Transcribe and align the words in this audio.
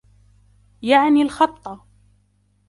يَعْنِي 0.81 1.21
الْخَطَّ 1.21 1.79